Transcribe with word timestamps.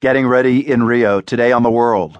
Getting 0.00 0.26
ready 0.26 0.66
in 0.66 0.82
Rio 0.82 1.20
today 1.20 1.52
on 1.52 1.62
the 1.62 1.70
world. 1.70 2.18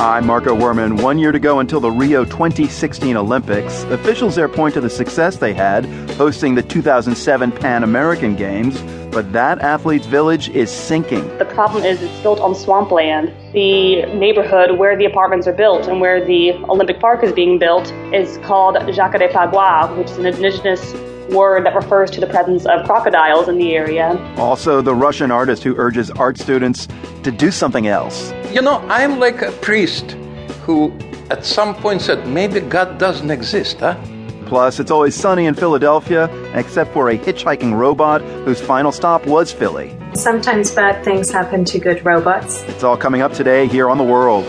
I'm 0.00 0.26
Marco 0.26 0.56
Werman. 0.56 1.02
One 1.02 1.18
year 1.18 1.30
to 1.30 1.38
go 1.38 1.58
until 1.58 1.80
the 1.80 1.90
Rio 1.90 2.24
2016 2.24 3.18
Olympics. 3.18 3.82
Officials 3.84 4.34
there 4.34 4.48
point 4.48 4.72
to 4.72 4.80
the 4.80 4.88
success 4.88 5.36
they 5.36 5.52
had 5.52 5.84
hosting 6.12 6.54
the 6.54 6.62
2007 6.62 7.52
Pan 7.52 7.84
American 7.84 8.34
Games, 8.34 8.80
but 9.10 9.32
that 9.32 9.60
athletes' 9.60 10.06
village 10.06 10.48
is 10.50 10.70
sinking. 10.70 11.26
The 11.38 11.44
problem 11.44 11.84
is 11.84 12.00
it's 12.02 12.20
built 12.20 12.40
on 12.40 12.54
swampland. 12.54 13.32
The 13.52 14.06
neighborhood 14.14 14.78
where 14.78 14.96
the 14.96 15.04
apartments 15.04 15.46
are 15.46 15.52
built 15.52 15.88
and 15.88 16.00
where 16.00 16.24
the 16.24 16.52
Olympic 16.64 17.00
Park 17.00 17.24
is 17.24 17.32
being 17.32 17.58
built 17.58 17.92
is 18.12 18.38
called 18.38 18.76
Jacarepaguá, 18.76 19.96
which 19.96 20.10
is 20.10 20.18
an 20.18 20.26
indigenous 20.26 20.94
word 21.30 21.64
that 21.64 21.74
refers 21.74 22.10
to 22.10 22.20
the 22.20 22.26
presence 22.26 22.66
of 22.66 22.84
crocodiles 22.86 23.48
in 23.48 23.58
the 23.58 23.74
area. 23.76 24.18
Also, 24.36 24.80
the 24.80 24.94
Russian 24.94 25.30
artist 25.30 25.62
who 25.62 25.76
urges 25.76 26.10
art 26.12 26.38
students 26.38 26.88
to 27.22 27.30
do 27.30 27.50
something 27.50 27.86
else. 27.86 28.32
You 28.52 28.62
know, 28.62 28.78
I'm 28.88 29.18
like 29.18 29.42
a 29.42 29.52
priest 29.52 30.12
who 30.62 30.92
at 31.30 31.44
some 31.44 31.74
point 31.74 32.02
said, 32.02 32.26
maybe 32.26 32.60
God 32.60 32.98
doesn't 32.98 33.30
exist, 33.30 33.78
huh? 33.78 33.96
Plus, 34.50 34.80
it's 34.80 34.90
always 34.90 35.14
sunny 35.14 35.46
in 35.46 35.54
Philadelphia, 35.54 36.24
except 36.54 36.92
for 36.92 37.10
a 37.10 37.16
hitchhiking 37.16 37.72
robot 37.72 38.20
whose 38.20 38.60
final 38.60 38.90
stop 38.90 39.24
was 39.24 39.52
Philly. 39.52 39.96
Sometimes 40.12 40.72
bad 40.72 41.04
things 41.04 41.30
happen 41.30 41.64
to 41.66 41.78
good 41.78 42.04
robots. 42.04 42.62
It's 42.62 42.82
all 42.82 42.96
coming 42.96 43.22
up 43.22 43.32
today 43.32 43.68
here 43.68 43.88
on 43.88 43.96
The 43.96 44.02
World. 44.02 44.44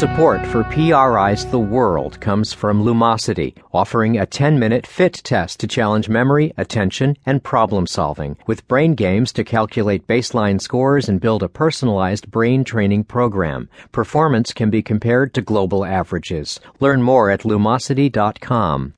Support 0.00 0.46
for 0.46 0.64
PRI's 0.64 1.44
The 1.44 1.58
World 1.58 2.18
comes 2.22 2.54
from 2.54 2.82
Lumosity, 2.82 3.54
offering 3.70 4.16
a 4.16 4.24
10 4.24 4.58
minute 4.58 4.86
fit 4.86 5.12
test 5.12 5.60
to 5.60 5.66
challenge 5.66 6.08
memory, 6.08 6.54
attention, 6.56 7.18
and 7.26 7.44
problem 7.44 7.86
solving, 7.86 8.38
with 8.46 8.66
brain 8.66 8.94
games 8.94 9.30
to 9.34 9.44
calculate 9.44 10.06
baseline 10.06 10.58
scores 10.58 11.10
and 11.10 11.20
build 11.20 11.42
a 11.42 11.50
personalized 11.50 12.30
brain 12.30 12.64
training 12.64 13.04
program. 13.04 13.68
Performance 13.92 14.54
can 14.54 14.70
be 14.70 14.80
compared 14.80 15.34
to 15.34 15.42
global 15.42 15.84
averages. 15.84 16.60
Learn 16.80 17.02
more 17.02 17.28
at 17.28 17.40
lumosity.com. 17.40 18.94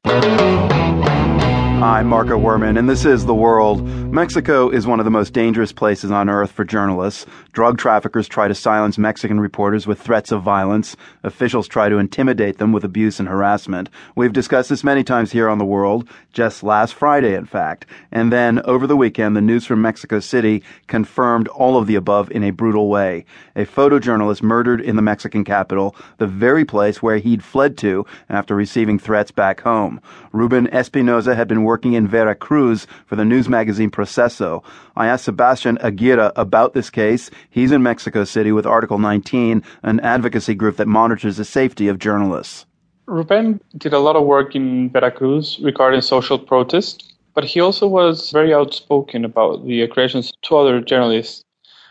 I'm 1.83 2.07
Marco 2.07 2.39
Werman, 2.39 2.79
and 2.79 2.89
this 2.89 3.05
is 3.05 3.27
The 3.27 3.35
World. 3.35 3.81
Mexico 4.13 4.69
is 4.69 4.87
one 4.87 5.01
of 5.01 5.07
the 5.07 5.11
most 5.11 5.33
dangerous 5.33 5.73
places 5.73 6.11
on 6.11 6.29
earth 6.29 6.53
for 6.53 6.67
journalists. 6.67 7.25
Drug 7.53 7.79
traffickers 7.79 8.29
try 8.29 8.47
to 8.47 8.55
silence 8.55 8.99
Mexican 8.99 9.41
reporters 9.41 9.87
with 9.87 9.99
threats 9.99 10.31
of 10.31 10.43
violence. 10.43 10.99
Officials 11.23 11.67
try 11.67 11.89
to 11.89 11.97
intimidate 11.97 12.59
them 12.59 12.73
with 12.73 12.85
abuse 12.85 13.19
and 13.19 13.27
harassment. 13.27 13.89
We've 14.15 14.33
discussed 14.35 14.69
this 14.69 14.85
many 14.85 15.03
times 15.03 15.33
here 15.33 15.49
on 15.49 15.57
The 15.57 15.65
World, 15.65 16.07
just 16.35 16.63
last 16.63 16.93
Friday, 16.93 17.35
in 17.35 17.47
fact. 17.47 17.87
And 18.11 18.31
then, 18.31 18.61
over 18.67 18.87
the 18.87 18.99
weekend, 18.99 19.35
the 19.35 19.41
news 19.41 19.65
from 19.65 19.81
Mexico 19.81 20.21
City 20.21 20.63
confirmed 20.89 21.49
all 21.49 21.79
of 21.79 21.87
the 21.87 21.95
above 21.95 22.31
in 22.33 22.45
a 22.45 22.51
brutal 22.51 22.91
way. 22.91 23.25
A 23.57 23.65
photojournalist 23.65 24.43
murdered 24.43 24.83
in 24.83 24.97
the 24.97 25.01
Mexican 25.01 25.43
capital, 25.43 25.97
the 26.19 26.27
very 26.27 26.67
place 26.67 27.03
where 27.03 27.17
he'd 27.17 27.43
fled 27.43 27.79
to 27.79 28.05
after 28.29 28.55
receiving 28.55 28.99
threats 28.99 29.31
back 29.31 29.63
home. 29.63 30.03
Ruben 30.33 30.69
Espinosa 30.69 31.35
had 31.35 31.49
been 31.49 31.65
working 31.65 31.95
in 31.95 32.07
Veracruz 32.07 32.87
for 33.07 33.17
the 33.17 33.25
news 33.25 33.49
magazine 33.49 33.91
Proceso. 34.03 34.65
I 34.97 35.07
asked 35.07 35.27
Sebastian 35.27 35.79
Aguirre 35.81 36.33
about 36.35 36.75
this 36.75 36.91
case. 36.91 37.31
He's 37.51 37.71
in 37.71 37.85
Mexico 37.85 38.25
City 38.25 38.51
with 38.51 38.67
Article 38.67 38.99
19, 38.99 39.63
an 39.85 40.01
advocacy 40.01 40.57
group 40.57 40.77
that 40.79 40.89
monitors 40.89 41.37
the 41.37 41.45
safety 41.45 41.87
of 41.87 42.01
journalists. 42.01 42.67
Ruben 43.07 43.61
did 43.79 43.93
a 43.93 44.01
lot 44.01 44.17
of 44.17 44.25
work 44.25 44.57
in 44.57 44.91
Veracruz 44.91 45.61
regarding 45.63 46.01
social 46.01 46.37
protest, 46.37 47.15
but 47.33 47.45
he 47.45 47.61
also 47.61 47.87
was 47.87 48.33
very 48.33 48.53
outspoken 48.53 49.25
about 49.25 49.65
the 49.65 49.83
aggressions 49.83 50.33
to 50.43 50.57
other 50.57 50.81
journalists. 50.81 51.45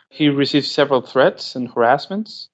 He 0.09 0.27
received 0.27 0.65
several 0.65 0.99
threats 0.99 1.55
and 1.55 1.71
harassments. 1.71 2.49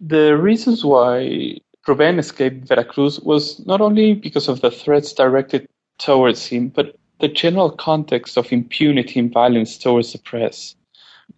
The 0.00 0.38
reasons 0.38 0.86
why 0.86 1.58
Ruben 1.86 2.18
escaped 2.18 2.66
Veracruz 2.66 3.20
was 3.20 3.60
not 3.66 3.82
only 3.82 4.14
because 4.14 4.48
of 4.48 4.62
the 4.62 4.70
threats 4.70 5.12
directed 5.12 5.68
towards 5.98 6.46
him, 6.46 6.70
but 6.70 6.96
the 7.22 7.28
general 7.28 7.70
context 7.70 8.36
of 8.36 8.52
impunity 8.52 9.18
and 9.20 9.32
violence 9.32 9.78
towards 9.78 10.12
the 10.12 10.18
press. 10.18 10.74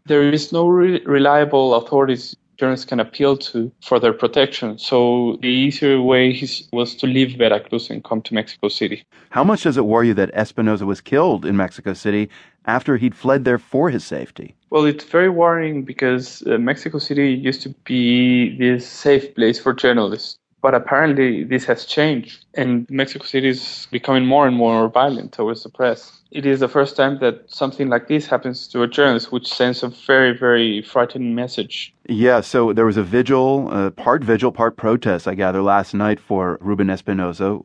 There 0.06 0.32
is 0.32 0.50
no 0.50 0.66
re- 0.66 1.04
reliable 1.04 1.74
authorities 1.74 2.34
journalists 2.56 2.86
can 2.86 3.00
appeal 3.00 3.36
to 3.36 3.70
for 3.82 4.00
their 4.00 4.12
protection. 4.12 4.78
So 4.78 5.38
the 5.42 5.48
easier 5.48 6.00
way 6.00 6.40
was 6.72 6.94
to 6.96 7.06
leave 7.06 7.36
Veracruz 7.36 7.90
and 7.90 8.02
come 8.02 8.22
to 8.22 8.34
Mexico 8.34 8.68
City. 8.68 9.04
How 9.30 9.44
much 9.44 9.64
does 9.64 9.76
it 9.76 9.86
worry 9.86 10.08
you 10.08 10.14
that 10.14 10.30
Espinosa 10.34 10.86
was 10.86 11.00
killed 11.00 11.44
in 11.44 11.56
Mexico 11.56 11.92
City 11.94 12.30
after 12.66 12.96
he'd 12.96 13.14
fled 13.14 13.44
there 13.44 13.58
for 13.58 13.90
his 13.90 14.04
safety? 14.04 14.54
Well, 14.70 14.84
it's 14.84 15.04
very 15.04 15.28
worrying 15.28 15.84
because 15.84 16.42
uh, 16.46 16.58
Mexico 16.58 16.98
City 16.98 17.32
used 17.32 17.62
to 17.62 17.70
be 17.84 18.56
this 18.56 18.86
safe 18.86 19.34
place 19.34 19.58
for 19.60 19.72
journalists. 19.74 20.38
But 20.64 20.74
apparently, 20.74 21.44
this 21.44 21.66
has 21.66 21.84
changed, 21.84 22.46
and 22.54 22.88
Mexico 22.88 23.26
City 23.26 23.50
is 23.50 23.86
becoming 23.90 24.24
more 24.24 24.46
and 24.46 24.56
more 24.56 24.88
violent 24.88 25.32
towards 25.32 25.62
the 25.62 25.68
press. 25.68 26.22
It 26.30 26.46
is 26.46 26.60
the 26.60 26.68
first 26.68 26.96
time 26.96 27.18
that 27.18 27.34
something 27.50 27.90
like 27.90 28.08
this 28.08 28.26
happens 28.26 28.66
to 28.68 28.82
a 28.82 28.88
journalist, 28.88 29.30
which 29.30 29.46
sends 29.46 29.82
a 29.82 29.88
very, 29.88 30.32
very 30.34 30.80
frightening 30.80 31.34
message. 31.34 31.92
Yeah, 32.08 32.40
so 32.40 32.72
there 32.72 32.86
was 32.86 32.96
a 32.96 33.02
vigil, 33.02 33.68
uh, 33.70 33.90
part 33.90 34.24
vigil, 34.24 34.52
part 34.52 34.78
protest, 34.78 35.28
I 35.28 35.34
gather, 35.34 35.60
last 35.60 35.92
night 35.92 36.18
for 36.18 36.56
Ruben 36.62 36.88
Espinosa. 36.88 37.56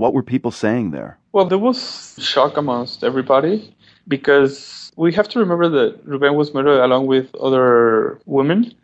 What 0.00 0.12
were 0.12 0.24
people 0.24 0.50
saying 0.50 0.90
there? 0.90 1.16
Well, 1.30 1.44
there 1.44 1.58
was 1.58 2.18
shock 2.18 2.56
amongst 2.56 3.04
everybody 3.04 3.72
because 4.08 4.90
we 4.96 5.12
have 5.12 5.28
to 5.28 5.38
remember 5.38 5.68
that 5.68 6.00
Ruben 6.04 6.34
was 6.34 6.52
murdered 6.52 6.80
along 6.82 7.06
with 7.06 7.32
other 7.36 8.18
women 8.26 8.74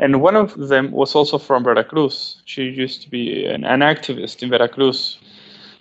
and 0.00 0.22
one 0.22 0.34
of 0.34 0.56
them 0.56 0.90
was 0.90 1.14
also 1.14 1.36
from 1.36 1.62
Veracruz. 1.62 2.40
She 2.46 2.62
used 2.62 3.02
to 3.02 3.10
be 3.10 3.44
an, 3.44 3.64
an 3.64 3.80
activist 3.80 4.42
in 4.42 4.48
Veracruz. 4.48 5.18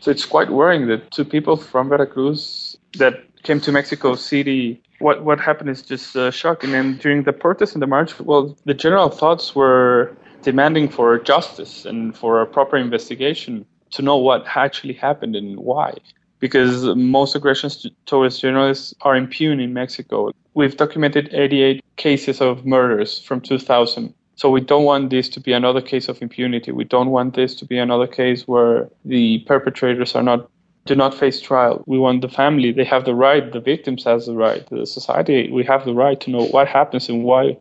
So 0.02 0.12
it's 0.12 0.26
quite 0.26 0.50
worrying 0.52 0.88
that 0.88 1.10
two 1.12 1.24
people 1.24 1.56
from 1.56 1.88
Veracruz 1.88 2.78
that 2.98 3.24
came 3.44 3.62
to 3.62 3.72
Mexico 3.72 4.16
City, 4.16 4.82
what, 5.00 5.24
what 5.24 5.40
happened 5.40 5.70
is 5.70 5.82
just 5.82 6.18
uh, 6.18 6.32
shocking. 6.32 6.76
And 6.76 7.00
during 7.00 7.24
the 7.24 7.32
protest 7.32 7.74
and 7.74 7.82
the 7.82 7.88
march, 7.88 8.20
well, 8.20 8.58
the 8.66 8.74
general 8.74 9.10
thoughts 9.10 9.56
were 9.56 10.16
demanding 10.42 10.90
for 10.90 11.18
justice 11.20 11.86
and 11.86 12.16
for 12.16 12.42
a 12.42 12.46
proper 12.46 12.76
investigation 12.76 13.66
to 13.92 14.02
know 14.02 14.18
what 14.18 14.46
actually 14.54 14.94
happened 14.94 15.36
and 15.38 15.58
why. 15.58 15.94
Because 16.40 16.86
most 16.96 17.36
aggressions 17.36 17.86
towards 18.06 18.40
journalists 18.40 18.94
are 19.02 19.16
impugned 19.16 19.62
in 19.62 19.74
Mexico. 19.74 20.32
We've 20.54 20.78
documented 20.78 21.34
88 21.34 21.84
cases 21.98 22.40
of 22.42 22.66
murders 22.66 23.20
from 23.20 23.42
2000. 23.42 24.14
So 24.36 24.50
we 24.50 24.62
don't 24.62 24.86
want 24.86 25.10
this 25.10 25.28
to 25.30 25.42
be 25.42 25.52
another 25.52 25.82
case 25.82 26.08
of 26.08 26.22
impunity. 26.22 26.72
We 26.72 26.86
don't 26.86 27.10
want 27.10 27.36
this 27.36 27.56
to 27.56 27.66
be 27.66 27.78
another 27.78 28.08
case 28.08 28.48
where 28.48 28.90
the 29.04 29.40
perpetrators 29.40 30.16
are 30.16 30.24
not 30.24 30.50
do 30.86 30.96
not 30.96 31.14
face 31.14 31.40
trial. 31.40 31.84
We 31.86 32.00
want 32.00 32.22
the 32.22 32.30
family, 32.30 32.72
they 32.72 32.86
have 32.86 33.06
the 33.06 33.14
right, 33.14 33.52
the 33.52 33.60
victims 33.60 34.06
has 34.06 34.26
the 34.26 34.34
right, 34.34 34.68
the 34.70 34.86
society, 34.86 35.52
we 35.52 35.64
have 35.66 35.86
the 35.86 35.94
right 35.94 36.20
to 36.22 36.32
know 36.32 36.46
what 36.46 36.68
happens 36.68 37.10
and 37.10 37.24
why 37.24 37.58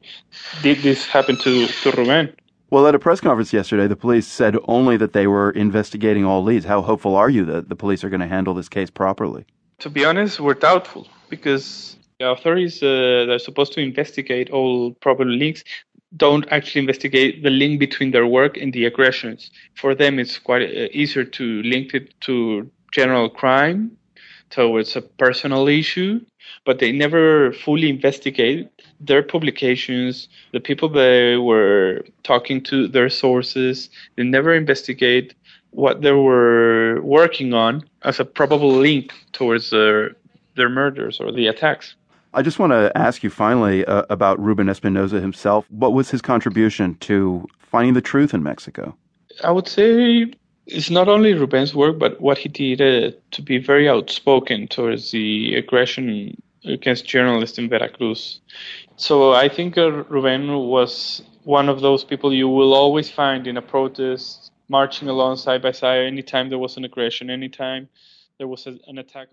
did 0.62 0.78
this 0.78 1.04
happen 1.04 1.36
to, 1.38 1.66
to 1.66 1.90
Ruben. 1.90 2.32
Well, 2.70 2.86
at 2.86 2.94
a 2.94 2.98
press 2.98 3.20
conference 3.20 3.52
yesterday, 3.52 3.86
the 3.86 3.96
police 3.96 4.26
said 4.26 4.56
only 4.64 4.98
that 4.98 5.14
they 5.14 5.26
were 5.26 5.50
investigating 5.52 6.26
all 6.26 6.42
leads. 6.42 6.66
How 6.66 6.82
hopeful 6.82 7.16
are 7.16 7.30
you 7.30 7.46
that 7.46 7.70
the 7.70 7.76
police 7.76 8.04
are 8.04 8.10
going 8.10 8.20
to 8.20 8.26
handle 8.26 8.52
this 8.52 8.68
case 8.68 8.90
properly? 8.90 9.46
To 9.78 9.88
be 9.88 10.04
honest, 10.04 10.38
we're 10.38 10.54
doubtful 10.54 11.08
because 11.30 11.96
the 12.18 12.30
authorities 12.30 12.82
uh, 12.82 13.24
that 13.26 13.30
are 13.30 13.38
supposed 13.38 13.72
to 13.74 13.80
investigate 13.80 14.50
all 14.50 14.92
probable 14.94 15.32
links 15.32 15.64
don't 16.16 16.46
actually 16.50 16.80
investigate 16.80 17.42
the 17.42 17.50
link 17.50 17.78
between 17.78 18.10
their 18.10 18.26
work 18.26 18.56
and 18.58 18.72
the 18.72 18.84
aggressions. 18.84 19.50
For 19.74 19.94
them, 19.94 20.18
it's 20.18 20.38
quite 20.38 20.62
uh, 20.62 20.88
easier 20.92 21.24
to 21.24 21.62
link 21.62 21.94
it 21.94 22.20
to 22.22 22.70
general 22.92 23.30
crime, 23.30 23.96
towards 24.50 24.96
a 24.96 25.02
personal 25.02 25.68
issue, 25.68 26.20
but 26.64 26.78
they 26.78 26.92
never 26.92 27.52
fully 27.52 27.88
investigate 27.88 28.68
their 29.00 29.22
publications, 29.22 30.28
the 30.52 30.60
people 30.60 30.88
they 30.88 31.36
were 31.36 32.04
talking 32.22 32.62
to, 32.64 32.88
their 32.88 33.08
sources. 33.08 33.90
They 34.16 34.24
never 34.24 34.54
investigate 34.54 35.34
what 35.70 36.02
they 36.02 36.12
were 36.12 37.00
working 37.02 37.54
on 37.54 37.88
as 38.02 38.18
a 38.20 38.24
probable 38.24 38.72
link 38.72 39.12
towards 39.32 39.70
their, 39.70 40.16
their 40.56 40.68
murders 40.68 41.20
or 41.20 41.30
the 41.30 41.46
attacks. 41.46 41.94
I 42.34 42.42
just 42.42 42.58
want 42.58 42.72
to 42.72 42.92
ask 42.96 43.22
you 43.22 43.30
finally 43.30 43.84
uh, 43.84 44.04
about 44.10 44.38
Ruben 44.38 44.68
Espinosa 44.68 45.20
himself. 45.20 45.66
What 45.70 45.92
was 45.92 46.10
his 46.10 46.20
contribution 46.20 46.94
to 46.96 47.46
finding 47.58 47.94
the 47.94 48.02
truth 48.02 48.34
in 48.34 48.42
Mexico? 48.42 48.96
I 49.44 49.50
would 49.50 49.68
say 49.68 50.32
it's 50.68 50.90
not 50.90 51.08
only 51.08 51.34
Ruben's 51.34 51.74
work, 51.74 51.98
but 51.98 52.20
what 52.20 52.38
he 52.38 52.48
did 52.48 52.80
uh, 52.80 53.16
to 53.32 53.42
be 53.42 53.58
very 53.58 53.88
outspoken 53.88 54.68
towards 54.68 55.10
the 55.10 55.56
aggression 55.56 56.40
against 56.64 57.06
journalists 57.06 57.58
in 57.58 57.68
Veracruz. 57.68 58.40
So 58.96 59.32
I 59.32 59.48
think 59.48 59.76
uh, 59.76 59.90
Ruben 59.90 60.54
was 60.68 61.22
one 61.44 61.68
of 61.68 61.80
those 61.80 62.04
people 62.04 62.32
you 62.32 62.48
will 62.48 62.74
always 62.74 63.10
find 63.10 63.46
in 63.46 63.56
a 63.56 63.62
protest, 63.62 64.52
marching 64.68 65.08
along 65.08 65.38
side 65.38 65.62
by 65.62 65.72
side 65.72 66.06
anytime 66.06 66.48
there 66.50 66.58
was 66.58 66.76
an 66.76 66.84
aggression, 66.84 67.30
anytime 67.30 67.88
there 68.38 68.48
was 68.48 68.66
a, 68.66 68.78
an 68.86 68.98
attack. 68.98 69.26